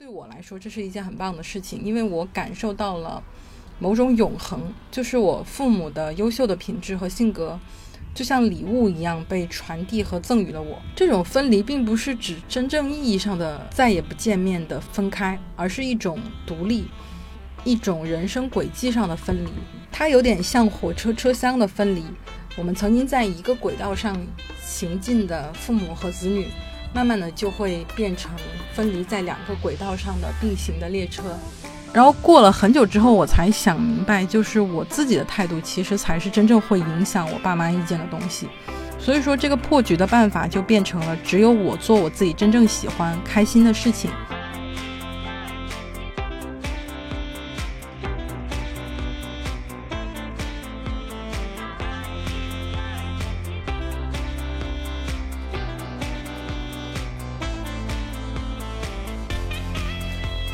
[0.00, 3.22] 对我来说，这是一件很棒的事情，因为我感受到了
[3.78, 7.60] 某种永恒，就是我父母的优秀的品质和性格，
[8.14, 10.80] 就像礼物一样被传递和赠予了我。
[10.96, 16.86] 这种分离并不是指真正意义上的再也不见面的分开，而是一种独立，
[17.64, 19.50] 一种人生轨迹上的分离。
[19.92, 22.02] 它有点像火车车厢的分离。
[22.56, 24.18] 我们曾经在一个轨道上
[24.62, 26.46] 行进的父母和子女。
[26.92, 28.30] 慢慢的就会变成
[28.72, 31.22] 分离在两个轨道上的并行的列车，
[31.92, 38.48] 然后过了很久之后，我才想明白，就是我自己的态度其实才是真正会影响我爸妈意见的东西。
[38.98, 44.10] 所以说，这个破局的办法就变成了只有我做我自己真正喜欢、开心的事情。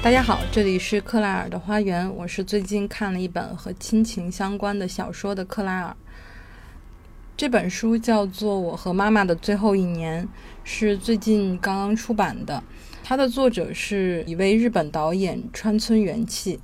[0.07, 2.09] 大家好，这里是克莱尔的花园。
[2.15, 5.97] 我是最近看了一本和亲情相关的小说的克莱尔。
[7.37, 10.25] 这本书叫做《我和妈妈的最后一年》，
[10.63, 12.63] 是最近刚刚出版的。
[13.03, 16.61] 它的作者是一位日本导演川村元气。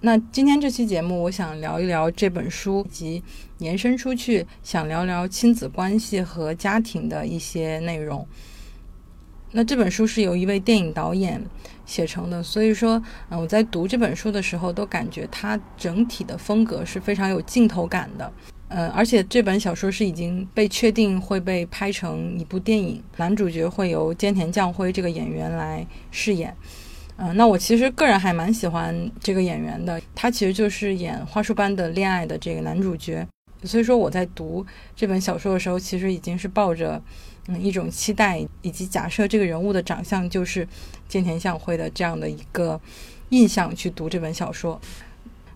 [0.00, 3.22] 那今天这期节目，我想聊一聊这本书，以及
[3.58, 8.26] 延伸出去想聊聊亲子关系和家庭的一些内容。
[9.52, 11.42] 那这本书是由一位电影导演
[11.88, 18.30] 写成的，所以说，嗯，我在读这本书的时候，都感觉它整体的风格是非常有镜头感的，
[18.68, 26.54] 嗯，而且这本小说是已经被确定会被拍成一部电影，男主角会由菅田将晖这个演员来饰演，
[27.16, 33.26] 嗯，那我其实个人还蛮喜欢这个演员的，他其实就是演《花束般的恋爱》的这个男主角，
[33.64, 37.02] 所以说我在读这本小说的时候，其实已经是抱着。
[37.50, 40.66] 嗯，一种期待，以及假设这个人物的长相就是
[41.08, 42.78] 菅田将晖的这样的一个
[43.30, 44.78] 印象去读这本小说。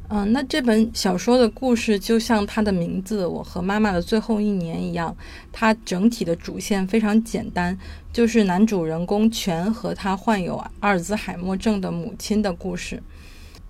[0.09, 5.15] 嗯，那这本小说的故事就像它的名字《我和妈妈的最后一年》一样，
[5.53, 7.79] 它整体的主线非常简单，
[8.13, 13.03] 就是男主人公全和他患有阿尔兹海默症的母亲的故事。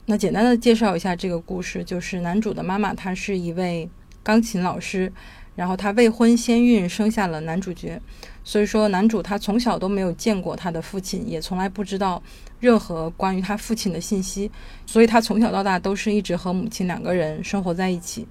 [0.06, 3.88] 那简单的介绍一下这个故事，就是男主的妈妈她是一位
[4.22, 5.12] 钢琴老师。
[5.54, 8.00] 然后他未婚先孕，生下了男主角，
[8.42, 12.22] 所以说男主他从小都没有见过他的父亲，也从来不知道
[12.58, 14.50] 任何关于他父亲的信息，
[14.86, 18.26] 所以他从小到大都是一直和母亲两个人生活在一起。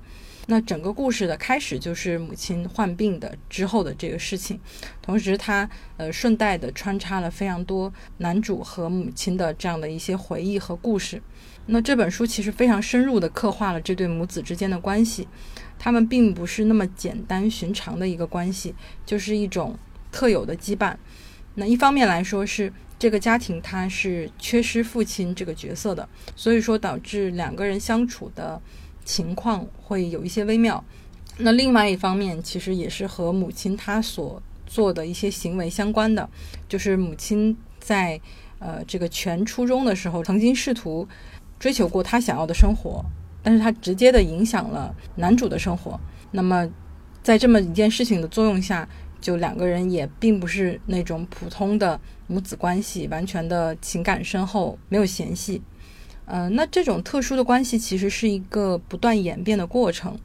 [0.47, 4.59] 那整个故事的开始就是母亲患病的之后的这个事情，
[4.99, 11.21] 同时他呃顺带的穿插了非常多男主和母亲的这样的一些回忆和故事。
[11.67, 15.27] 那这本书其实非常深入的刻画了这对母子之间的关系。
[15.83, 19.75] 他们并不是那么简单寻常的一个关系，就是一种
[20.11, 20.95] 特有的羁绊。
[21.55, 28.61] 那一方面来说是这个家庭它是缺失父亲这个角色的，所以说导致两个人相处的
[29.03, 30.83] 情况会有一些微妙。
[31.39, 36.29] 那另外一方面其实也是和母亲她所做的一些行为相关的，
[36.69, 38.21] 就是母亲在
[38.59, 41.07] 呃这个全初中的时候曾经试图
[41.57, 43.03] 追求过她想要的生活。
[43.43, 45.99] 但是它直接的影响了男主的生活。
[46.31, 46.69] 那么，
[47.23, 48.87] 在这么一件事情的作用下，
[49.19, 55.61] 就两个人也并不是那种普通的母子关系，完全的情感深厚，没有嫌隙。
[56.25, 60.17] 嗯，那这种特殊的关系其实是一个不断演变的过程。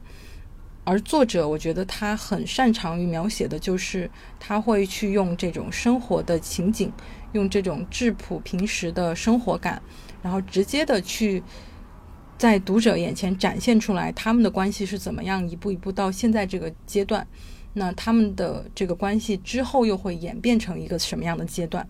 [0.85, 6.89] 而作者，我觉得他很擅长于描写的就是他会去用这种生活的情景，
[7.33, 9.81] 用这种质朴平时的生活感，
[10.21, 11.43] 然后直接的去。
[12.37, 17.25] 在读者眼前展现出来，他们的关系是怎么样一步一步到现在这个阶段，
[17.73, 21.87] 那他们的这个关系之后又会演变成一个什么样的阶段？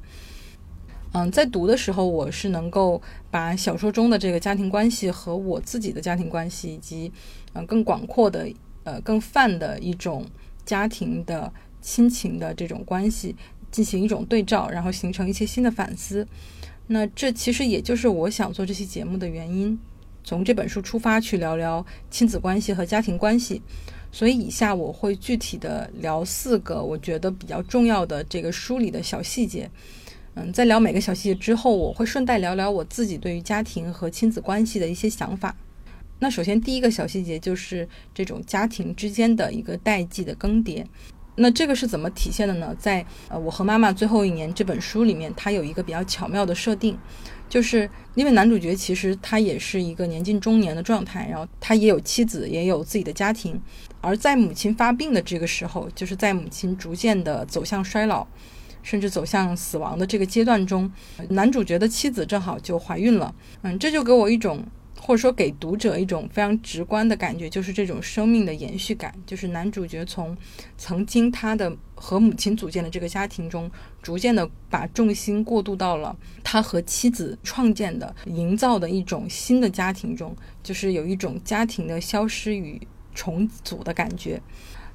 [1.14, 7.12] 嗯，在读的时候，我是能够把小说中的这个家庭关系和我自己的家庭关系，以及
[7.54, 8.48] 嗯更广阔的
[8.84, 10.26] 呃更泛的一种
[10.66, 13.36] 家庭的亲情的这种关系
[13.72, 16.28] 进行一种对照，然后形成一些新的反思。
[16.88, 19.78] 那这其实也就是我想做这期节目的原因。
[20.28, 23.62] 从这本书出发去聊聊亲子关系和家庭关系，
[24.12, 29.72] 所以以下我会具体的聊四个我觉得比较重要的这个书里的小细节。
[30.36, 35.56] 嗯，在聊每个小细节之后，我会顺带聊聊我自己对于家庭和亲子关系的一些想法。
[36.20, 40.84] 那首先第一个小细节就是这种家庭之间的一个代际的更迭。
[41.38, 42.76] 那这个是怎么体现的呢？
[42.78, 46.98] 在呃我和妈妈最后一年这本书里面，它有一个比较巧妙的设定。
[47.50, 53.62] 就是因为男主角其实他也是一个年近中年的状态，然后他也有妻子，也有自己的家庭。
[54.02, 58.28] 而在母亲发病的这个时候，就是在母亲逐渐的走向衰老，
[58.84, 60.92] 甚至走向死亡的这个阶段中，
[61.30, 63.34] 男主角的妻子正好就怀孕了。
[63.62, 64.64] 嗯，这就给我一种。
[65.08, 69.16] 或者说，给读者一种非常直观的感觉，就是这种生命的延续感。
[69.26, 70.36] 就是男主角从
[70.78, 73.72] 曾经他的和母亲组建的这个家庭中，
[74.02, 76.14] 逐渐的把重心过渡到了
[76.44, 82.78] 他和妻子创建的、营造的一种新的家庭中，就是有一种家庭的消失与
[83.16, 84.42] 重组的感觉。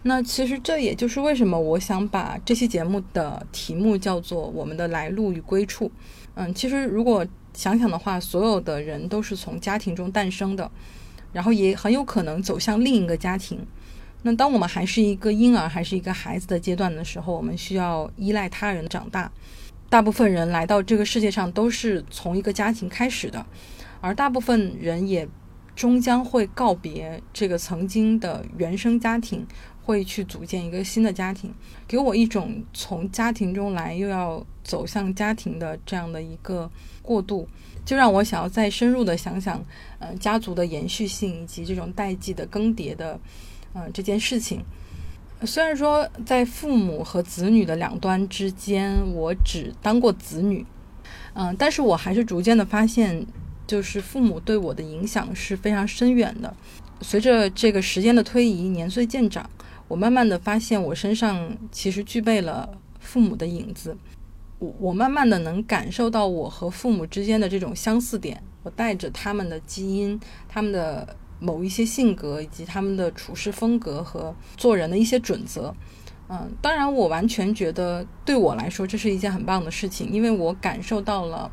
[0.02, 5.86] 那其实这也就是为什么我想把这期节目的题目叫做《我们的来路与归处》。
[6.34, 7.26] 嗯，其实如果。
[7.54, 10.70] 想想的话，所有的人都是从家庭中诞生的，
[11.32, 13.66] 然后也很有可能走向另一个家庭。
[14.22, 19.30] 那当我们还是一个婴儿，还是一个孩子的阶段的时候，我们需要依赖他人长大。
[19.88, 23.44] 大部分人来到这个世界上都是从一个家庭开始的，
[24.00, 25.28] 而大部分人也
[25.74, 29.46] 终将会告别这个曾经的原生家庭，
[29.84, 31.52] 会去组建一个新的家庭。
[31.86, 36.70] 给我一种从家庭中来又要走向家庭的这样的一个。
[37.04, 37.48] 过渡，
[37.84, 39.60] 就让我想要再深入的想想，
[39.98, 43.18] 呃，家族的延续性以及这种代际的更迭的，
[43.72, 44.60] 呃，这件事情。
[45.44, 50.64] 虽然说在父母和子女的两端之间，我只当过子女，
[51.34, 53.26] 嗯，但是我还是逐渐的发现，
[53.66, 56.54] 就是父母对我的影响是非常深远的。
[57.00, 59.50] 随着这个时间的推移，年岁渐长，
[59.92, 63.94] 我慢慢的发现我身上其实具备了父母的影子。
[64.58, 70.18] 我我慢慢的能感受到我和父母之间的这种相似点，我带着他们的基因、
[70.48, 75.74] 他们的某一些性格以及他们的处事风格和做人的一些准则。
[76.30, 81.52] 嗯，当然，我完全觉得对我来说这是一件很棒的事情，因为我感受到了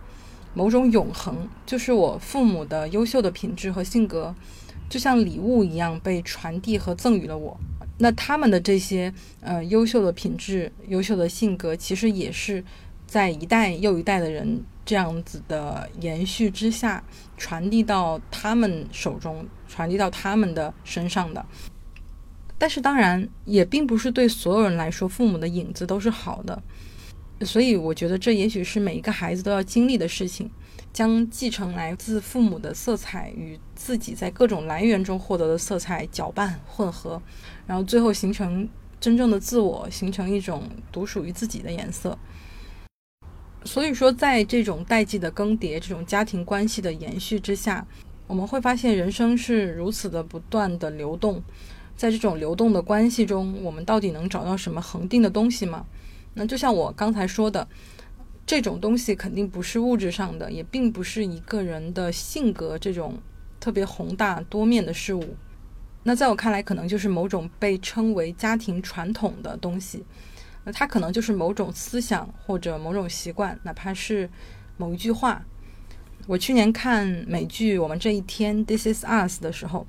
[0.54, 1.36] 某种永恒，
[1.66, 4.34] 就是我父母的优秀的品质和性格，
[4.88, 7.60] 就像礼物一样被传递和赠予了我。
[8.00, 12.64] 那他们的这些呃优秀的品质、优秀的性格，其实也是。
[13.10, 17.04] 在一代又一代的人这样子的延续之下，
[17.38, 21.44] 传递到他们手中，传递到他们的身上的。
[22.60, 26.62] 但是，当然也并不是对所有人来说，父母的影子都是好的。
[27.42, 30.48] 所以，我觉得这也许是每一个孩子都要经历的事情：
[30.92, 37.22] 将继承来自父母的色彩与自己在各种来源中获得的色彩搅拌混合，
[37.66, 38.68] 然后最后形成
[39.00, 42.18] 真正的自我，形成一种独属于自己的颜色。
[43.66, 47.86] 所以说，在这种代际的更迭、这种家庭关系的延续之下，
[48.26, 51.44] 我们会发现人生是如此的不断的流动。
[51.98, 55.86] 在这种流动的关系中，我们到底能找到什么恒定的东西吗？
[56.36, 57.68] 那就像我刚才说的，
[58.50, 63.16] 这种东西肯定不是物质上的，也并不是一个人的性格这种
[63.60, 65.36] 特别宏大多面的事物。
[66.02, 70.04] 那在我看来，可能就是某种被称为家庭传统的东西。
[70.64, 74.28] 那它可能就是某种思想或者某种习惯，哪怕是
[74.78, 75.46] 某一句话。
[76.26, 79.86] 我去年看美剧《我们这一天》（This Is Us） 的时候，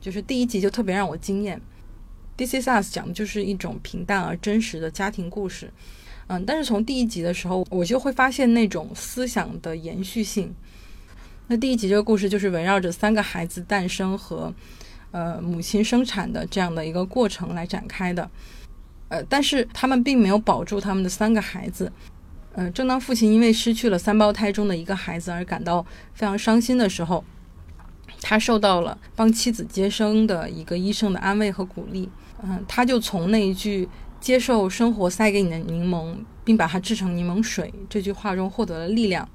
[0.00, 1.62] 就是第一集就特别让我惊艳。
[2.36, 5.72] This Is Us 讲的就是一种平淡而真实的家庭故事。
[6.32, 10.54] 嗯，但是从第一集的时候，我就会发现那种思想的延续性。
[11.48, 14.54] 那第一集这个故事就是围绕着三个孩子诞生和
[15.10, 18.30] 呃母亲生产的这样的一个过程来展开的。
[19.08, 21.90] 呃，但是他们并没有保住他们的三个孩子。
[22.52, 25.84] 呃，正当父亲因为失去了三胞胎中的一个孩子而感到
[26.14, 27.24] 非常伤心的时候，
[28.22, 32.08] 他受到了帮妻子接生的一个医生的安慰和鼓励。
[32.44, 33.88] 嗯，他就从那一句
[34.20, 39.28] “接受生活塞给你的柠檬，并把它制成柠檬水”这句话中获得了力量。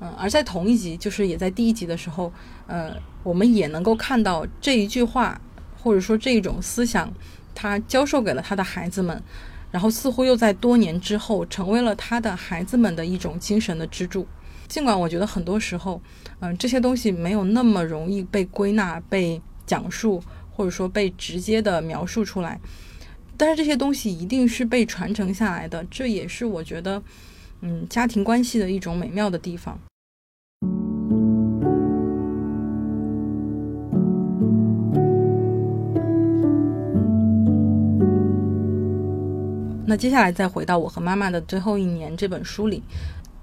[0.00, 2.32] 嗯，而在同一集，就是也在第一集的时候，
[2.66, 5.40] 呃，我们也能够看到这一句话，
[5.82, 7.10] 或者说这一种思想。
[7.58, 9.22] 他教授给了他的孩子们，
[9.70, 14.26] 然后似乎又在多年之后成为了他的孩子们的一种精神的支柱。
[14.68, 15.98] 尽管我觉得很多时候，
[16.40, 22.60] 嗯，这些东西没有那么容易被归纳、被讲述，或者说被直接的描述出来，
[23.38, 25.84] 但是这些东西一定是被传承下来的。
[25.90, 27.02] 这也是我觉得，
[27.60, 29.78] 嗯，家庭关系的一种美妙的地方。
[39.88, 42.82] 那接下来再回到我和妈妈的最后一年这本书里，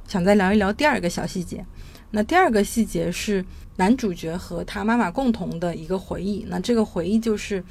[0.08, 1.66] 想再聊一聊第二个小细节。
[2.12, 3.44] 那第二个细节是
[3.78, 6.46] 男主角和他妈妈共同的一个回忆。
[6.50, 7.64] 那这个回忆就是，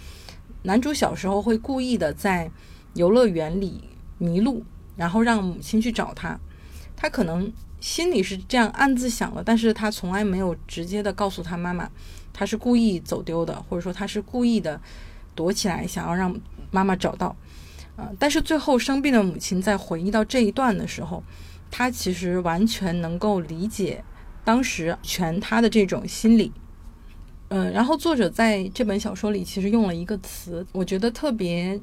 [0.62, 2.50] 男主小时候会故意的在
[2.94, 3.82] 游乐园里
[4.18, 4.64] 迷路，
[4.96, 6.38] 然后让母亲去找他。
[6.96, 11.90] 他可能心里是这样暗自想的，但是他从来没有直接的告诉他妈妈，
[12.32, 14.80] 他是故意走丢的，或者说他是故意的
[15.34, 16.34] 躲起来，想要让
[16.70, 17.34] 妈妈找到。
[17.96, 21.22] 啊，但是最后生病的母亲在回忆到这一段的时候，
[21.70, 24.02] 她其实完全能够理解
[24.44, 26.52] 当时全她的这种心理。
[27.54, 31.78] 嗯，然后作者在这本小说里其实用了一个词，我觉得特别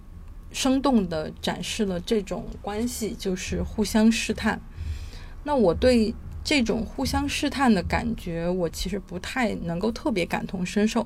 [0.52, 4.60] 生动地展示了这种关系，就是互相试探。
[5.44, 6.12] 那我对
[6.44, 11.06] 这种互相试探的感觉，我其实不太能够特别感同身受，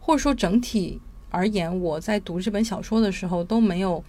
[0.00, 4.02] 或者说整体而言，我在读这本小说的时候都没有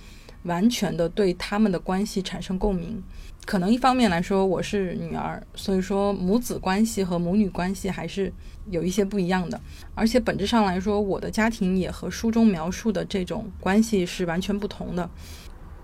[0.44, 3.04] 完全的对他们的关系产生共鸣。
[3.46, 8.32] 可能一方面来说，我是女儿，所以说母子关系和母女关系还是
[8.70, 9.60] 有一些不一样的。
[9.94, 15.10] 而且本质上来说，我的家庭也和书中描述的这种关系是完全不同的。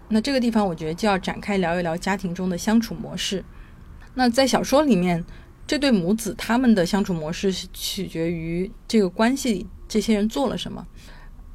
[0.07, 3.43] 那这个地方，我觉得就要展开聊一聊家庭中的相处模式。
[4.15, 5.23] 那在小说里面，
[5.67, 10.87] 这对母子他们的相处模式是取决于这个关系里这些人做了什么。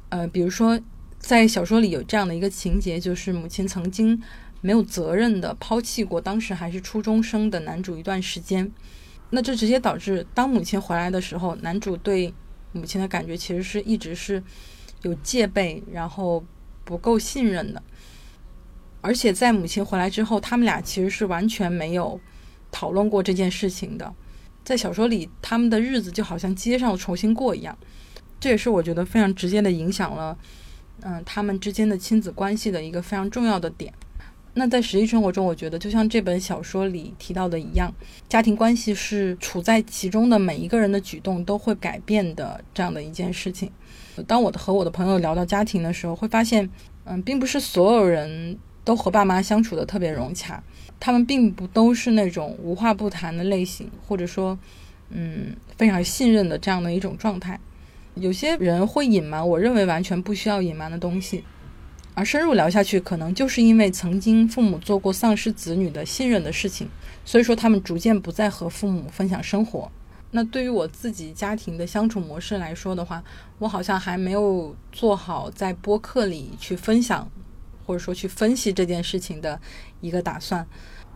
[0.09, 0.79] 呃，比如说
[1.17, 4.21] 在小说里有这样的一个情节，就是母亲曾经。
[4.65, 8.71] 没有责任的抛弃过当时还是初中生的男主一段时间，
[9.29, 12.33] 那这直接导致当母亲回来的时候，男主对
[12.71, 14.41] 母亲的感觉其实是一直是
[15.03, 16.43] 有戒备，然后
[16.83, 17.83] 不够信任的。
[19.01, 22.19] 而且在母亲回来之后，他们俩其实是完全没有
[22.71, 24.11] 讨论过这件事情的。
[24.63, 27.77] 在小说里，他们的日子就好像接上重新过一样。
[28.39, 30.35] 这也是我觉得非常直接的影响了，
[31.01, 33.93] 嗯，他们之间的亲子关系的一个非常重要的点。
[34.57, 37.93] 那在实际生活中，我觉得就像这本小说里提到的一样，
[38.29, 43.69] 家庭关系是处在其中的每一个人的举动都会改变的这样的一件事情。
[44.25, 46.69] 当我的和我的朋友聊到家庭的时候，会发现，
[47.03, 50.63] 嗯，并不是所有人都和爸妈相处的特别融洽，
[51.01, 54.57] 他们并不都是那种无话不谈的类型，或者说，
[55.09, 57.59] 嗯，非常信任的这样的一种状态。
[58.15, 61.43] 有些人会隐瞒，我认为完全不需要隐瞒的东西。
[62.15, 66.87] 而深入聊下去，可能就是因为曾经父母做过丧失子女的信任的事情，
[67.25, 69.91] 所以说他们逐渐不再和父母分享生活。
[70.31, 73.21] 那对于我自己家庭的相处模式来说的话，
[73.59, 77.29] 我好像还没有做好在播客里去分享，
[77.85, 79.59] 或者说去分析这件事情的
[79.99, 80.65] 一个打算。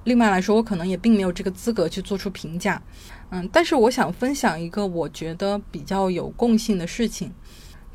[0.04, 2.82] 另外来说，我可能也并没有这个资格去做出评价。
[3.30, 7.32] 嗯，但是我想分享一个我觉得比较有共性的事情，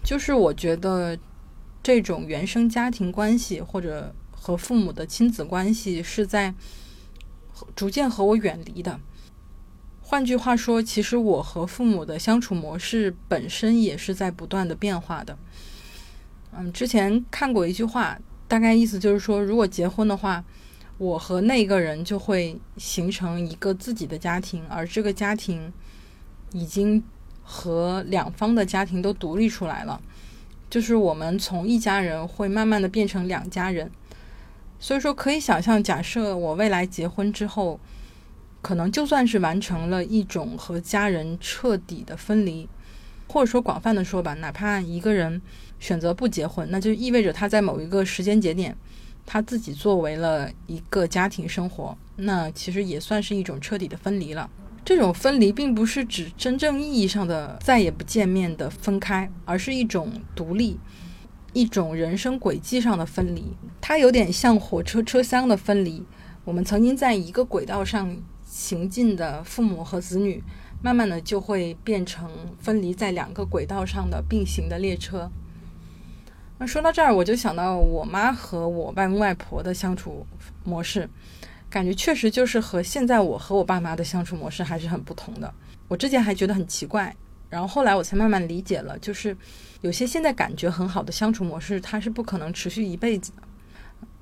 [0.02, 1.18] 就是我觉得。
[1.84, 6.54] 这种原生家庭关系或者和父母的亲子关系是在
[7.76, 8.98] 逐渐和我远离的。
[10.00, 15.36] 换句话说，其实我和父母的相处模式本身也是在不断的变化的。
[16.52, 20.42] 嗯，之前看过一句话，大概意思就是说，如果结婚的话，
[20.96, 25.70] 我和那个人就会形成一个自己的家庭，而这个家庭
[26.52, 27.02] 已经
[27.42, 30.00] 和两方的家庭都独立出来了。
[30.74, 33.88] 就是我们从一家人会慢慢的变成两家人，
[34.80, 37.78] 所以说可以想象，假设我未来结婚之后，
[38.60, 42.68] 可能就算是完成了一种和家人彻底的分离，
[43.28, 45.40] 或者说广泛的说吧，哪怕一个人
[45.78, 48.76] 选择不结婚，那就意味着他在某一个时间节点，
[49.24, 54.50] 他自己作为了一个家庭生活，那其实也算是一种彻底的分离了。
[54.84, 60.78] 这种分离并不是指真正意义上的再也不见面的分开，而是一种独立，
[61.54, 63.56] 一种人生轨迹上的分离。
[63.80, 66.04] 它有点像火车车厢的分离。
[66.44, 68.14] 我们曾经在一个轨道上
[68.44, 70.44] 行进的父母和子女，
[70.82, 75.30] 慢慢的就会变成分离在两个轨道上的并行的列车。
[76.58, 80.26] 那说到这儿，我就想到我妈和我外公外婆的相处
[80.62, 81.08] 模式。
[81.74, 85.52] 感觉确实就是和现在我和我爸妈的相处模式还是很不同的。
[85.88, 87.12] 我之前还觉得很奇怪，
[87.50, 89.36] 然后后来我才慢慢理解了，就是
[89.80, 93.42] 有些现在感觉很好的相处模式，它是不可能持续一辈子的，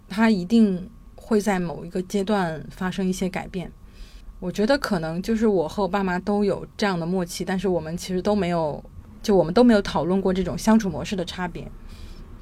[0.08, 3.70] 它一定会在某一个阶段发生一些改变。
[4.40, 8.82] 我觉得可能就是我和我爸妈都有这样的默契，但是我们其实都没有，
[9.22, 11.70] 就我们都没有讨论过这种相处模式的差别。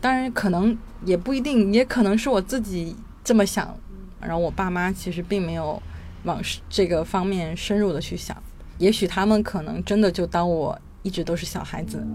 [0.00, 3.76] 当然，可能也不一定，也可能是我自己这么想。
[4.20, 5.82] 然后我爸妈其实并没有
[6.24, 8.36] 往这个方面深入的去想，
[8.78, 12.06] 也许他们可能真的就当我一直都是小孩子。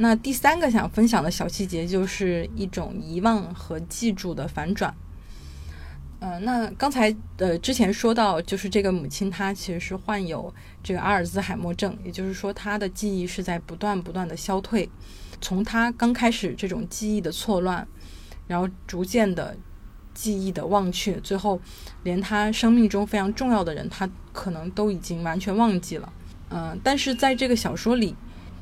[0.00, 4.94] 那第三个想分享的小细节，就是一种遗忘和记住的反转。
[6.28, 14.86] 呃，那刚才呃之前说到，就是这个母亲她其实是患有这个阿尔兹海默症，也就是说她的记忆是在不断不断的消退。
[15.40, 17.86] 从她刚开始这种记忆的错乱，
[18.46, 19.56] 然后逐渐的
[20.12, 21.58] 记忆的忘却，最后
[22.02, 26.12] 连他生命中非常重要的人，他可能都已经完全忘记了。
[26.50, 28.14] 嗯，但是在这个小说里，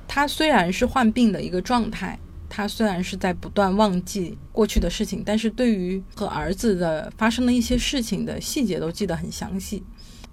[0.06, 2.16] 他虽然是患病的一个状态，
[2.56, 9.82] 他虽然是在不断忘记过去的事情，但是对于和儿子的发生的一些事情的细节都记得很详细。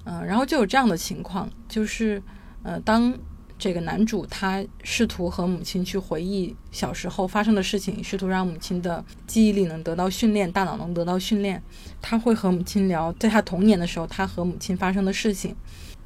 [0.06, 2.24] 嗯，然后就有这样的情况，就是
[2.64, 3.14] 呃，当
[3.60, 11.62] 这个男主他试图和母亲去回忆小时候发生的事情，试图让母亲的记忆力能得到训练，大脑能得到训练，
[12.02, 15.54] 他会和母亲聊在他童年的时候他和母亲发生的事情。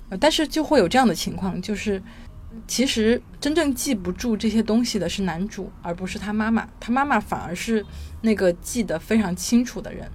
[0.09, 2.01] 呃，但是就会有这样的情况，就是
[2.67, 6.67] 其实真正记不住这些东西的是男主，而不是他妈妈。
[6.79, 7.86] 他妈妈反而是
[8.21, 10.09] 那个记得非常清楚的人。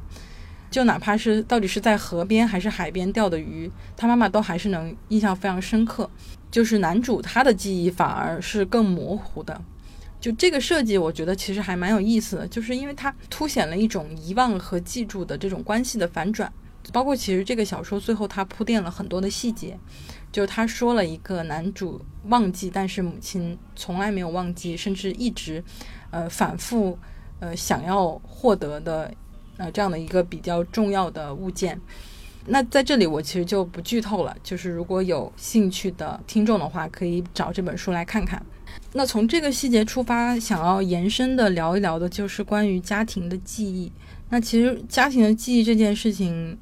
[0.71, 6.09] 就哪怕是到底是在河边还是海边钓的鱼，他妈妈都还是能印象非常深刻。
[6.50, 9.61] 就是男主他的记忆反而是更模糊的。
[10.21, 16.52] 就这个设计，我觉得其实还蛮有意思的，就是因为它凸显了一种遗忘和记住的这种关系的反转。
[16.92, 19.78] 包括其实这个小说最后它铺垫了很多的细节，
[20.32, 25.62] 就他说了一个男主忘记，但是母亲从来没有忘记，甚至一直，
[26.10, 26.98] 呃，反复，
[27.38, 29.12] 呃，想要获得的，
[29.58, 31.78] 呃，这样的一个比较重要的物件。
[32.46, 38.42] 那在这里我其实就不剧透了，就是如果有兴趣的听众的话，可以找这本书来看看。
[38.94, 43.92] 那从这个细节出发，想要延伸的聊一聊的就是关于家庭的记忆。
[44.30, 46.58] 那其实家庭的记忆这件事情。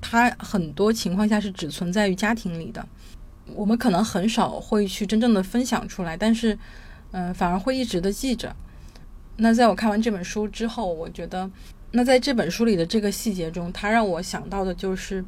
[0.00, 2.86] 它很多情况下是只存在于家庭里的，
[3.54, 6.58] 我们可能很少会去真正的分享出来，但是，
[7.10, 8.54] 嗯，反而会一直的记着。
[9.36, 11.50] 那在我看完这本书之后，我觉得，
[11.92, 15.24] 那在这本书里的这个细节中，它让我想到的就是，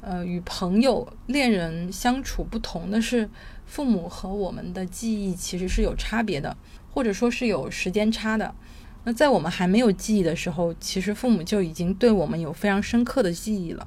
[0.00, 3.28] 呃，与朋友、恋人相处不同的是，
[3.64, 6.56] 父母和我们的记忆其实是有差别的，
[6.92, 8.54] 或者说是有时间差的。
[9.04, 13.86] 那在我们还没有记忆的时候，其实父母就已经对我们有非常深刻的记忆了。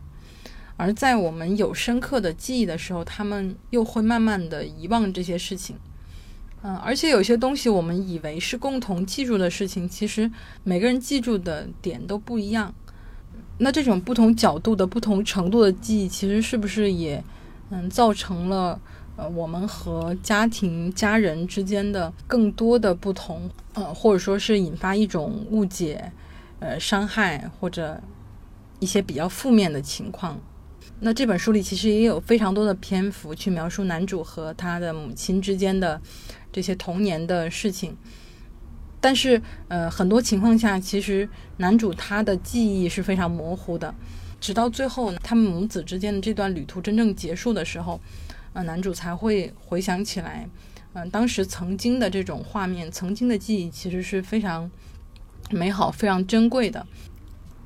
[0.77, 5.75] 而在我们有深刻的记忆的时候，他们又会慢慢的遗忘这些事情。
[6.61, 10.29] 嗯，而且有些东西我们以为是共同记住的事情，其实
[10.63, 12.73] 每个人记住的点都不一样。
[13.59, 17.23] 那这种不同角度的不同程度的记忆，其实是不是也
[17.69, 18.79] 嗯造成了
[19.15, 23.49] 呃我们和家庭家人之间的更多的不同？
[23.73, 26.11] 呃，或者说是引发一种误解、
[26.59, 28.01] 呃伤害或者
[28.79, 30.39] 一些比较负面的情况？
[30.99, 36.01] 那这本书里其实也有非常多的篇幅去描述男主和他的母亲之间的
[36.51, 37.95] 这些童年的事情，
[38.99, 43.93] 但是呃，很多情况下，其实男主他的记忆是非常模糊的，
[44.39, 47.99] 直到最后他们母子之间的这段旅途真正结束的时候，
[48.53, 50.49] 呃，男主才会回想起来，
[50.93, 54.69] 嗯，当时曾经的这种画面，曾经的记忆其实是非常
[55.51, 56.87] 美好、非常珍贵的。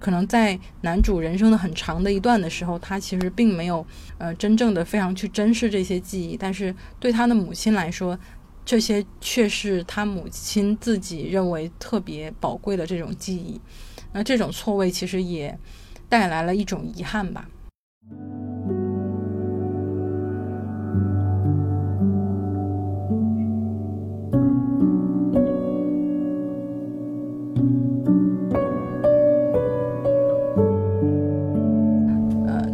[0.01, 3.85] 可能在男主人生的很长的一段的时候，他其实并没有
[4.17, 8.17] 呃真正的非常去珍视这些记忆，但是对他的母亲来说，
[8.65, 13.61] 这些却是他母亲自己认为特别宝贵的这种记忆。
[14.11, 15.57] 那这种错位其实也
[16.09, 17.47] 带来了一种遗憾吧。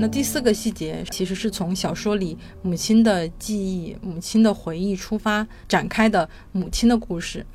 [0.08, 7.46] 第四个细节其实是从小说里母亲的记忆、母亲的回忆出发展开的母亲的故事。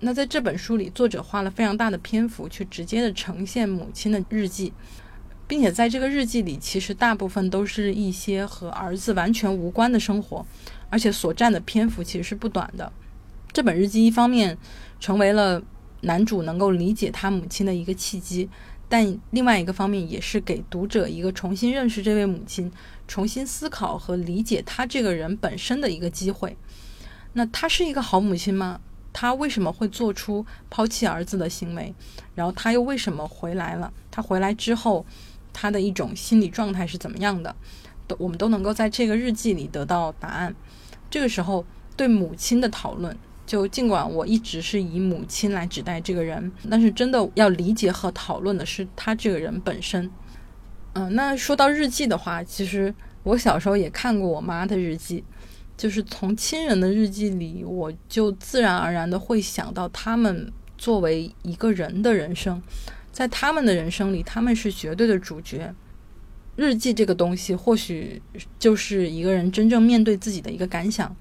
[0.00, 4.72] 那在这本书里，作者花了非常大的篇幅去直接的呈现母亲的日记，
[5.46, 10.44] 并且在这个日记里，其实大部分都是一些和儿子完全无关的生活，
[10.88, 12.92] 而且所占的篇幅其实是不短的。
[13.52, 14.56] 这本日记一方面
[14.98, 15.62] 成为了
[16.02, 18.48] 男主能够理解他母亲的一个契机。
[18.90, 22.70] 但另外一个方面，也是给读者一个重新认识这位母亲、
[23.06, 26.56] 重新思考和理解她这个人本身的一个机会。
[27.34, 28.80] 那她是一个好母亲吗？
[29.12, 31.94] 她为什么会做出抛弃儿子的行为？
[32.34, 33.92] 然后她又为什么回来了？
[34.10, 35.06] 她回来之后，
[35.52, 37.54] 她的一种心理状态是怎么样的？
[38.08, 40.52] 都我们都能够在这个日记里得到答案。
[41.08, 41.64] 这个时候，
[41.96, 43.16] 对母亲的讨论。
[43.50, 50.08] 就尽管我一直是以母亲来指代这个人，但是真的要理解和讨论的是他这个人本身。
[50.92, 55.24] 嗯，那说到日记的话，其实我小时候也看过我妈的日记，
[55.76, 62.62] 就是从亲人的日记里，我就自然而然的会想到他们作为一个人的人生，
[63.10, 65.74] 在他们的人生里，他们是绝对的主角。
[66.54, 68.22] 日记这个东西，或许
[68.60, 71.16] 就是一个人真正面对自己的一个感想。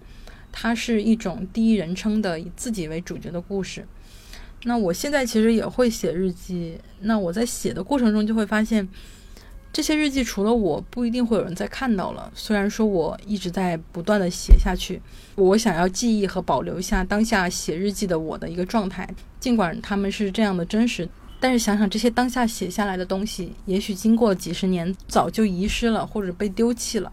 [0.52, 3.86] 它是一种第一人称的以自己为主角的故事。
[4.64, 8.86] 那我现在其实也会写日记，那我在写的过程中就会发现，
[9.72, 12.30] 这些日记除了我，不一定会有人再看到了。
[12.36, 15.02] 虽然说我一直在不断的写下去，
[15.36, 19.08] 我想要记忆和保留下当下写日记的我的一个状态，
[19.40, 21.08] 尽管他们是这样的真实，
[21.40, 27.10] 但是想想这些当下写下来的东西，也许经过几十年早就遗失了或者被丢弃了。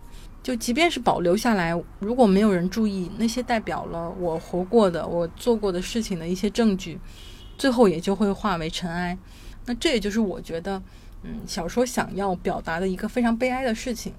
[0.47, 7.01] 就即便是保留下来，如果没有人注意，那些代表了我活过的、我做过的事情的一些证据，
[7.59, 9.19] 最后也就会化为尘埃。
[9.65, 10.81] 那这也就是我觉得，
[11.25, 14.15] 嗯，小说想要表达的一个非常悲哀的事情，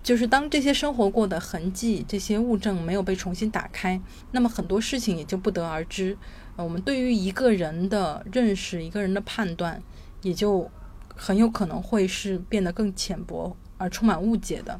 [0.00, 4.00] 就是当这些生活过的痕迹、这些物证没有被重新打开，
[4.30, 6.16] 那么很多事情也就不得而知。
[6.54, 9.82] 我们对于一个人的认识、一个人的判断，
[10.22, 10.70] 也就
[11.16, 14.78] 很有可能会是变得更浅薄而充满误解的。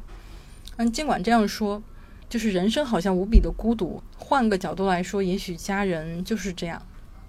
[0.77, 1.81] 嗯，尽管这样说，
[2.27, 4.01] 就是人生好像无比的孤独。
[4.17, 6.81] 换个角度来说，也许家人就是这样，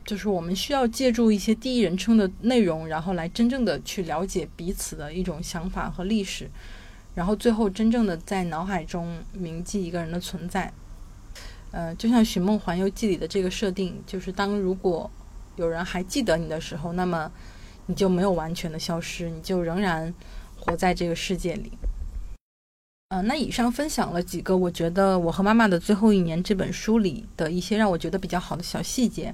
[0.05, 6.51] 就是我们需要借助一些第一人称的内容，然后来真正的去了解彼此的一种想法和历史，
[7.15, 10.73] 然后最后真正的在脑海中铭记一个人的存在。
[11.71, 15.11] 呃，就像《寻梦环游记》里的这个设定，就是当如果
[15.57, 17.31] 有人还记得你的时候，那么
[17.87, 20.15] 你就没有完全的消失，你就仍然
[20.57, 21.73] 活在这个世界里。
[23.15, 29.33] 嗯，那以上分享了几个我觉得我和妈妈的最后一年这本书里的一些让我觉得比较好的小细节，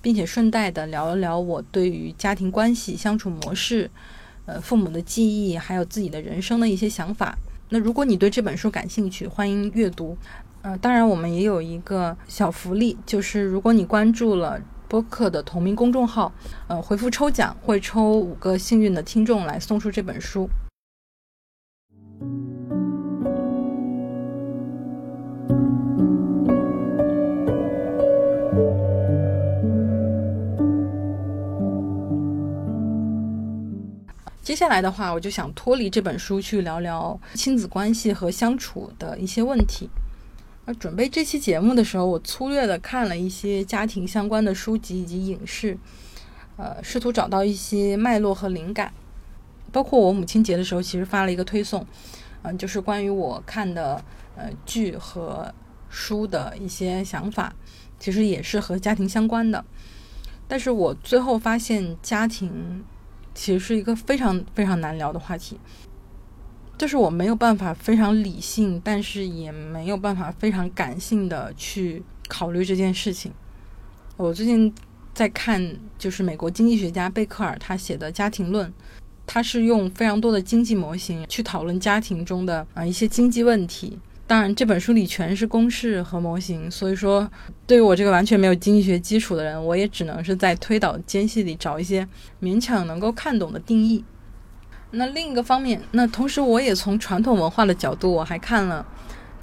[0.00, 3.90] 并且顺带的聊一聊我对于家庭关系相处模式、
[4.46, 7.36] 呃父母的记忆，还有自己的人生的一些想法。
[7.68, 10.16] 那如果你对这本书感兴趣，欢迎阅读。
[10.62, 16.32] 呃，当然我们也有一个小福利，就是如果你关注了播客的同名公众号，
[16.66, 20.48] 呃，回复抽奖会抽五个幸运的听众来送出这本书。
[34.48, 39.90] 接下来的话，我就想脱离这本书去聊聊亲子关系和相处的一些问题。
[40.64, 45.76] 而准备这期节目的时候，我粗略的看了一些家庭相关的书籍以及影视，
[46.56, 48.90] 呃，试图找到一些脉络和灵感。
[49.70, 51.86] 包括我母亲节的时候，其实发了一个推送，
[52.40, 54.02] 嗯，就是关于我看的
[54.34, 55.52] 呃剧和
[55.90, 57.54] 书的一些想法，
[58.00, 59.62] 其实也是和家庭相关的。
[60.48, 62.82] 但是我最后发现，家庭。
[63.38, 65.56] 其实是一个非常非常难聊的话题，
[66.76, 73.30] 就是我没有办法非常理性，但是也没有办法非常感性的去考虑这件事情。
[74.16, 74.74] 我最近
[75.14, 78.68] 在看，就是美国经济学家贝克尔他写的《家庭论》，
[79.24, 83.96] 他是用非常多的经济模型去讨论家庭中的啊一些经济问题。
[84.28, 87.26] 当然，这本书里全是公式和模型，所以说
[87.66, 92.06] 对于我这个完全没有经济学基础的人，我也只能是在推导间隙里找一些
[92.38, 94.04] 勉强能够看懂的定义。
[94.90, 98.86] 那另一个方面，那同时我也从传统文化的角度，我还看了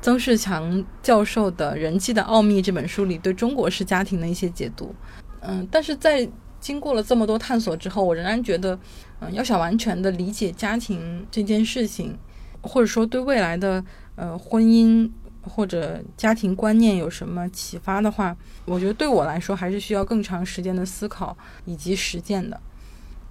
[0.03, 4.93] 曾仕强教授的《人际的奥秘》这本书里对中国式家庭的一些解读。
[5.41, 8.77] 嗯，但是在经过了这么多探索之后，我仍然觉得，
[9.19, 12.15] 嗯，要想完全的理解家庭这件事情，
[12.61, 13.83] 或者说对未来的。
[14.15, 15.09] 呃，婚姻
[15.41, 22.59] 或者家庭观念有什么启发的话，我觉得对我来说还是需要更长时间的思考以及实践的。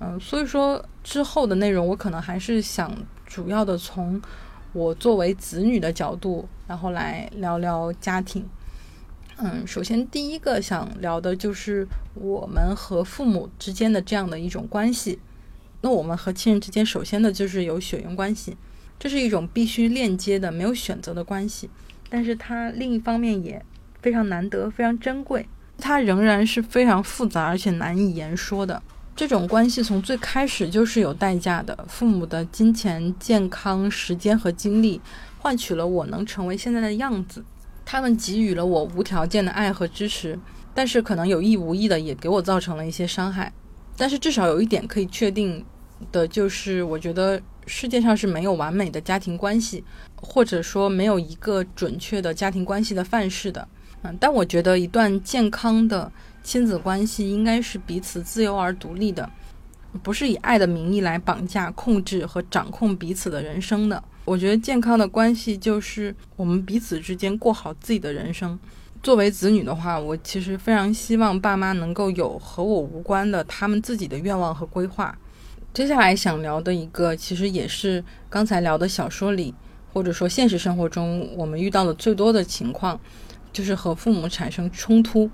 [0.00, 2.92] 嗯，所以说之后的内容，我可能还是想
[3.26, 4.20] 主要的从
[4.72, 8.46] 我作为子女的角度，然后来聊聊家庭。
[9.36, 15.18] 嗯，首先第一个想聊的就是我们和父母之间的这样的一种关系。
[15.80, 18.56] 那我们和亲人之间，首先的就是有血缘关系。
[18.98, 21.68] 这是一种必须链接的、没有选择的关系，
[22.08, 23.62] 但是它另一方面也
[24.00, 25.46] 非常难得、非常珍贵。
[25.76, 28.80] 它仍然是非常复杂而且难以言说的。
[29.14, 35.00] 这种关系从最开始就是有代价的，父母的金钱、健康、时间和精力，
[35.38, 37.44] 换取了我能成为现在的样子。
[37.84, 40.38] 他们给予了我无条件的爱和支持，
[40.72, 43.52] 但是可能有意无意的也给我造成了一些伤害。
[43.96, 45.64] 但是至少有一点可以确定
[46.10, 47.40] 的就是，我觉得。
[47.66, 49.82] 世界上是没有完美的家庭关系，
[50.16, 53.66] 或者说没有一个准确的家庭关系的范式的。
[54.02, 56.10] 嗯，但我觉得一段健康的
[56.42, 59.28] 亲子关系应该是彼此自由而独立的，
[60.02, 64.02] 不是以爱的名义来绑架、控制和掌控彼此的人生的。
[64.26, 68.58] 我觉得健康的关系就是我们彼此之间过好自己的人生。
[69.02, 75.14] 作为子女的话，我其实非常希望爸妈能够有和我无关的他们自己的愿望和规划。
[75.74, 79.52] 接下来想聊的一个，其实也是刚才聊的小说里，
[79.92, 82.98] 或者说现实生活中我们遇到的最多的情况，
[83.52, 85.28] 就是和父母产生冲突。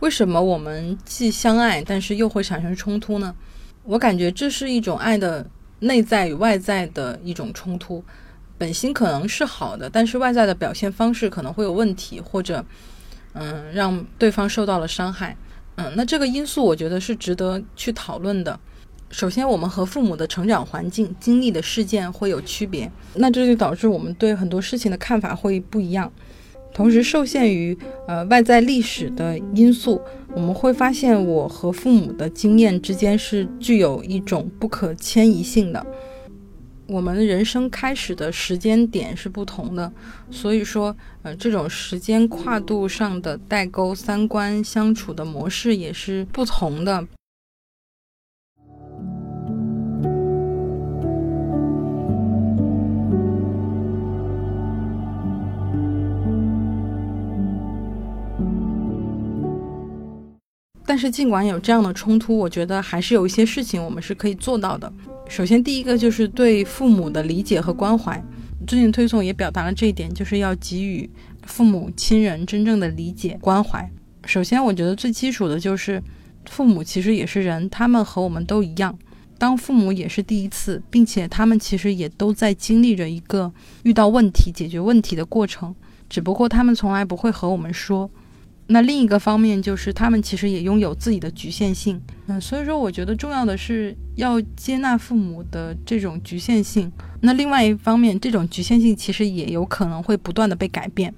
[0.00, 3.34] 为什么我们既相爱，但是又会产生冲突呢？
[3.84, 5.46] 我感觉这是一种爱的
[5.78, 8.04] 内在与外在的一种冲突。
[8.58, 12.62] 本心可能是好的，但是外在的表现方式可能会有问题，或者，
[13.32, 15.34] 嗯，让对方受到了伤害。
[15.76, 18.60] 嗯，那这个因素我觉得是值得去讨论的。
[19.10, 26.10] 首先，我们和父母的成长环境、经历的事件会有区别，那这就导致我们对很多事情的看法会不一样。
[26.72, 30.00] 同时，受限于呃外在历史的因素，
[30.32, 35.84] 我们会发现我和父母的经验之间是具有一种不可迁移性的。
[36.86, 39.92] 我们人生开始的时间点是不同的，
[40.30, 47.04] 所以说，呃，这种时间跨度上的代沟、三观相处的模式也是不同的。
[60.90, 64.92] 但是，尽管有这样的冲突，我觉得还是有一些事情我们是可以做到的。
[65.28, 68.20] 首先，第一个就是对父母的理解和关怀。
[68.66, 71.08] 最近推送也表达了这一点，就是要给予
[71.44, 73.88] 父母亲人真正的理解关怀。
[74.24, 76.02] 首先，我觉得最基础的就是
[76.46, 78.98] 父母其实也是人，他们和我们都一样，
[79.38, 83.52] 当父母也是第一次，并且他们其实也都在经历着一个
[83.84, 85.72] 遇到问题、解决问题的过程，
[86.08, 88.10] 只不过他们从来不会和我们说。
[88.72, 92.00] 那另一个方面就是，他们其实也拥有自己的局限性。
[92.28, 96.90] 嗯，所以说，我觉得重要的是要接纳父母的这种局限性。
[97.20, 101.12] 那另外一方面，这种局限性其实也有可能会不断的被改变。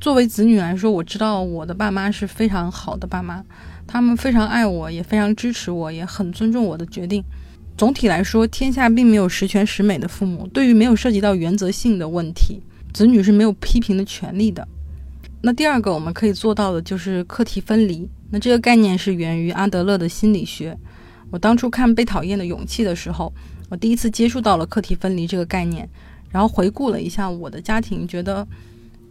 [0.00, 3.44] 作为子女来说，我知道我的爸妈是非常好的爸妈，
[3.86, 7.22] 他们非常爱我，也非常支持我，也很尊重我的决定。
[7.76, 10.46] 总体来说，天下并没有十全十美的父母。
[10.48, 12.62] 对于没有涉及到原则性的问题，
[12.94, 14.66] 子女是没有批评的权利的。
[15.46, 18.04] 那第二个我们可以做到的就是课题分离。
[18.30, 20.76] 那这个概念是源于阿德勒的心理学。
[21.30, 23.32] 我当初看《被讨厌的勇气》的时候，
[23.68, 25.88] 我第一次接触到了课题分离这个概念，
[26.30, 28.44] 然后回顾了一下我的家庭，觉得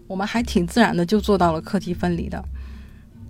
[0.08, 2.43] 我们还挺自然的就做到了课题分离的。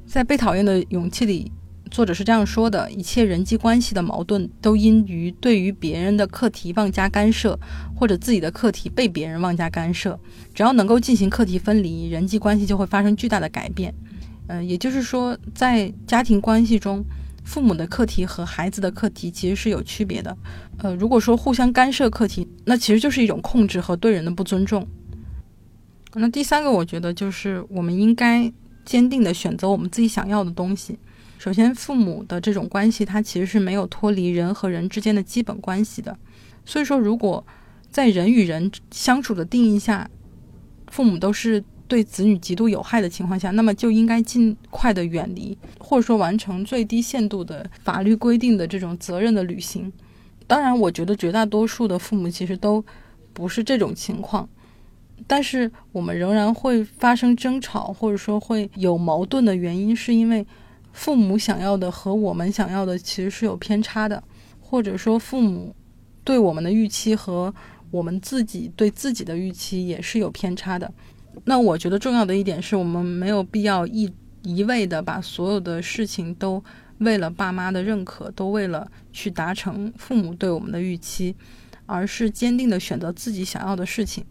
[0.07, 1.51] 在《被讨厌的勇气》里。
[1.91, 7.57] 作者是这样说的：一切人际关系的矛盾都因于对于别人的课题妄加干涉，
[7.95, 10.19] 或者自己的课题被别人妄加干涉。
[10.53, 13.93] 只要能够进行课题分离，人际关系就会发生巨大的改变。
[14.47, 17.03] 嗯，也就是说，在家庭关系中，
[17.43, 20.35] 父母的课题和孩子的课题其实是有区别的。
[20.79, 24.85] 呃，如果说互相干涉课题，那其实就是一种控制和对人的不尊重。
[26.13, 28.51] 那第三个，我觉得就是我们应该
[28.83, 30.97] 坚定的选择我们自己想要的东西。
[31.37, 36.17] 首先，父母的这种关系，它其实是没有脱离人和人之间的基本关系的。
[36.65, 37.45] 所以说，如果
[37.91, 40.09] 在人与人相处的定义下，
[40.87, 49.91] 父母都是对子女极度有害的情况下，那么就应该尽快的远离，或者说完成最低限度的法律规定的这种责任的履行。
[50.47, 52.83] 当然，我觉得绝大多数的父母其实都
[53.33, 54.49] 不是这种情况，
[55.27, 60.43] 但是我们仍然会发生争吵，或者说会有矛盾的原因，是因为。
[60.95, 64.23] 父母想要的和我们想要的其实是有偏差的，
[64.61, 65.75] 或者说父母
[66.23, 67.53] 对我们的预期和
[67.91, 70.89] 我们自己对自己的预期也是有偏差的。
[71.43, 74.09] 那我觉得重要的一点是我们没有必要一
[74.43, 76.63] 一味的把所有的事情都
[76.99, 81.35] 为了爸妈的认可，都为了去达成父母对我们的预期，
[81.85, 84.23] 而是坚定的选择自己想要的事情。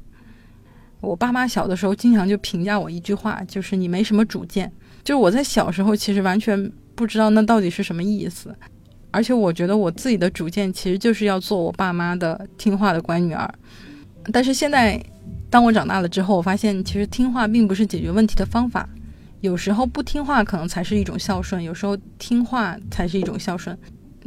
[1.03, 4.73] 我爸妈小的时候经常就评价我一句话，就是你没什么主见。
[5.05, 8.57] 就我在小时候，其实完全不知道那到底是什么意思，
[9.11, 13.53] 而且我觉得我自己的主见其实就是要做我爸妈的听话的乖女儿。
[14.33, 14.99] 但是现在，
[15.51, 18.89] 当我长大了之后，我发现其实听话并不是解决问题的方法，
[19.43, 23.79] 有时候不听话可能才是一种孝顺，有时候听话才是一种孝顺。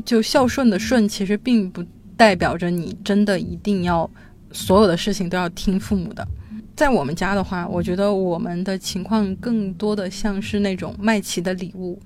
[0.05, 1.83] 就孝顺的顺，其实并不
[2.15, 4.07] 代表着你真的一定要
[4.51, 6.25] 所有的事情都要听父母的。
[6.77, 11.99] 在我们家的话，我觉得我们的情况更多的像是那种麦琪的礼物，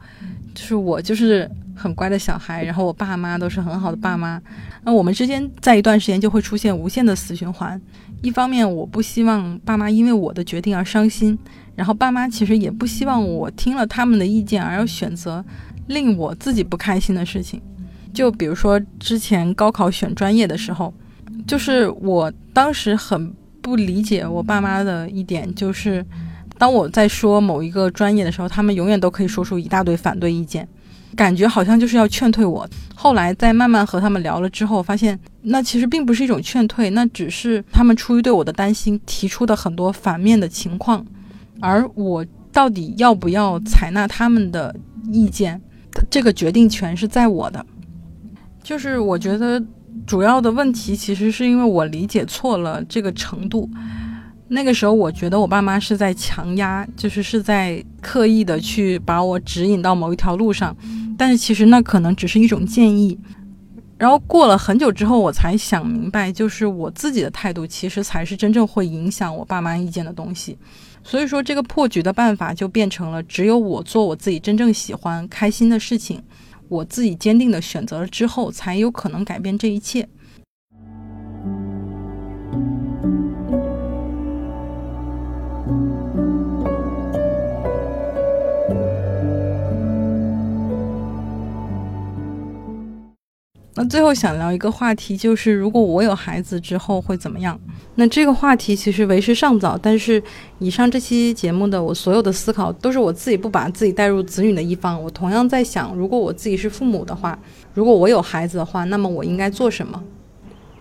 [0.56, 4.42] 就是我就是很乖的小孩，然后我爸妈都是很好的爸妈。
[4.86, 7.80] 那我们之间在一段时间就会出现无限的死循环。
[8.22, 11.38] 一方面，我不希望爸妈因为我的决定而伤心，
[11.76, 15.44] 然后爸妈其实也不希望我听了他们的意见而要选择
[15.88, 17.62] 令我自己不开心的事情。
[18.14, 20.94] 就比如说之前高考选专业的时候，
[21.46, 23.36] 就是我当时很。
[23.62, 26.06] 不理解我爸妈的一点就是，
[26.58, 30.68] 当我在说某一个专业的时候，他们永远都可以说出一大堆反对意见，
[31.16, 32.68] 感觉好像就是要劝退我。
[32.96, 41.06] 后来在慢慢和他们聊了之后，发现那其实并不是一种劝退，那只是他们出于对我的担心提出的很多反面的情况，
[41.60, 44.76] 而我到底要不要采纳他们的
[45.12, 45.62] 意见，
[46.10, 47.66] 这个决定权是在我的。
[48.64, 49.62] 就是我觉得
[50.06, 53.70] 主要的问题其实是因为我理解错了这个程度。
[54.48, 60.76] 那个时候我觉得我爸妈是在强压，就是是在刻意的去把我指引到某一条路上，
[61.18, 63.18] 但是其实那可能只是一种建议。
[63.98, 70.58] 然后过了很久之后，我才想明白，就是我自己的态度其实才是真正会影响我爸妈意见的东西。
[71.04, 76.22] 所以说，这个破局的办法就变成了，只有我做我自己真正喜欢、开心的事情，
[76.72, 80.08] 我自己坚定的选择了之后，才有可能改变这一切。
[93.86, 97.60] 最后想聊一个话题，就是如果我有孩子之后会怎么样？
[97.96, 100.22] 那这个话题其实为时尚早，但是
[100.60, 105.02] 以上这期节目的我所有的思考都是我自己不把自己带入子女的一方。
[105.02, 107.38] 我同样在想，如果我自己是父母的话，
[107.74, 110.02] 如果我有孩子的话，那么我应该做什么？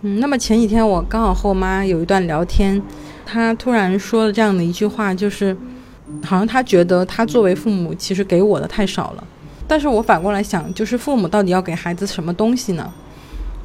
[0.02, 2.80] 嗯，那么前几天我刚好和我妈有一段聊天，
[3.26, 5.54] 她突然说了这样的一句话，就是
[6.24, 9.24] 好像她觉得她作为父母其实给我的太少了。
[9.70, 12.92] 但是我反过来想，就是父母到底要给孩子什么东西呢？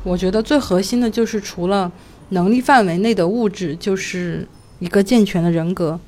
[0.03, 1.91] 我觉得最核心的就是除了
[2.29, 5.99] 能力范围内的物质，就是一个健全的人格。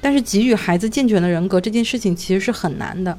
[0.00, 3.18] 但是给予孩子健全的人格这件事情其实是很难的，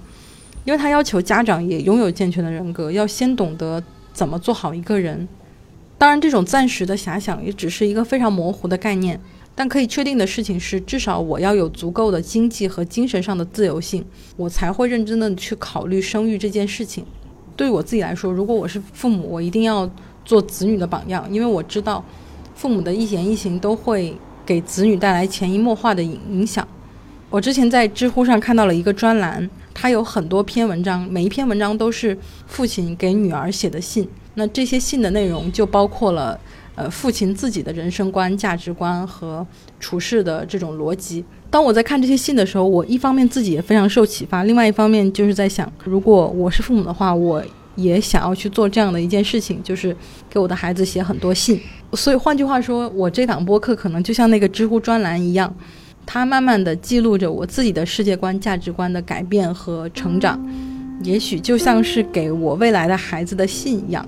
[0.64, 3.84] 因为他要求家长也拥有健全的人格，要先懂得
[4.14, 5.28] 怎么做好一个人。
[5.98, 9.20] 当然，这种暂时的遐想也只是一个非常模糊的概念。
[9.56, 14.04] 但可以确定的事情是，至少我要有足够的经济和精神上的自由性，
[14.36, 17.06] 我才会认真的去考虑生育这件事情。
[17.56, 19.88] 对于我自己来说，如果我是父母，我一定要
[20.26, 22.04] 做子女的榜样，因为我知道，
[22.56, 26.68] 父母的一言一行都会给子女带来潜移默化的影影响。
[27.30, 34.10] 我之前在知乎上看到了一个专栏，它有很多篇文章，每一篇文章都是父亲给女儿写的信。
[34.34, 36.40] 那这些信的内容就包括了。
[36.76, 39.46] 呃，父亲自己的人生观、价值观和
[39.80, 41.24] 处事的这种逻辑。
[41.50, 47.44] 当我在看这些信的时候，我一方面自己也非常受启发，另外一方面就是在想，如果我是父母的话，我
[47.76, 49.96] 也想要去做这样的一件事情，就是
[50.30, 51.62] 给我的孩子写很多信。
[51.94, 55.56] 所以换句话说，我这档播客可能就像那个知乎专栏一样，
[56.08, 60.44] 它慢慢的记录着我自己的世界观、价值观的改变和成长，
[61.04, 64.04] 也许就像是给我未来的孩子的信一样。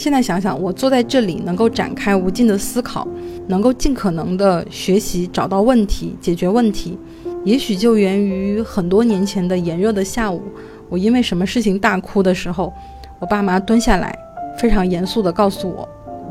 [0.00, 3.06] 现在想想，我坐在这里能够展开无尽的思考，
[3.48, 6.98] 能够尽可能的学习，找到问题，解决问题，
[7.44, 10.40] 也许就源于很多年前的炎热的下午，
[10.88, 12.72] 我因为什么事情大哭的时候，
[13.18, 14.18] 我爸妈蹲下来，
[14.56, 15.86] 非常严肃的告诉我，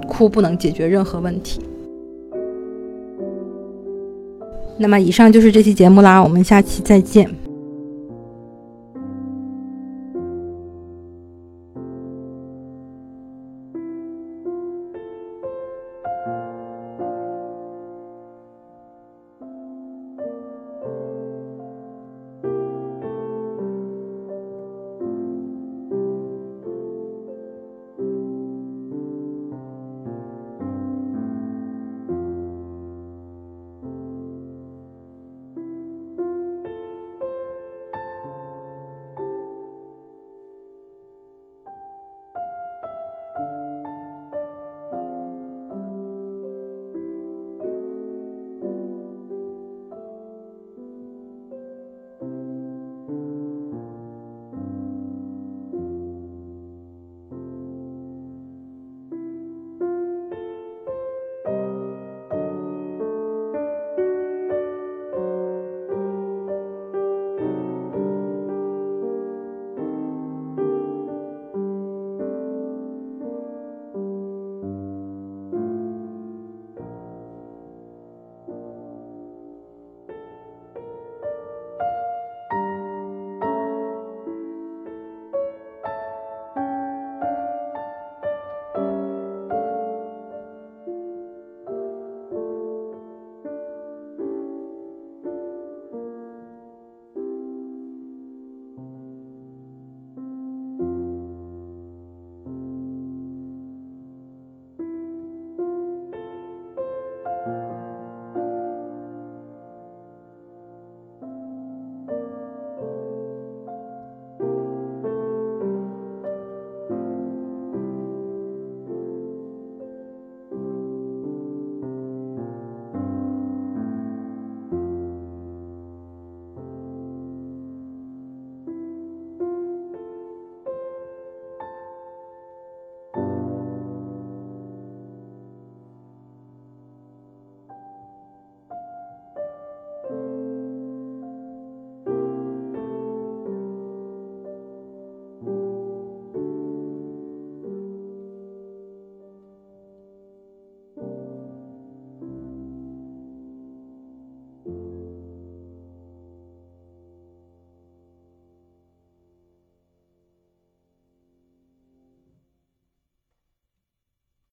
[0.07, 1.61] 哭不能解决任何问题。
[4.79, 7.48] 那么以上就是这期节目啦，我们下期再见。